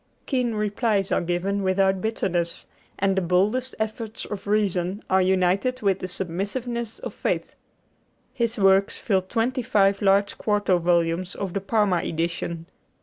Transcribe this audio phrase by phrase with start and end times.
[0.25, 2.65] Keen replies are given without bitterness,
[2.97, 7.53] and the boldest efforts of reason are united with the submissiveness of faith.
[8.33, 12.65] His works fill twenty five large quarto volumes of the Parma edition.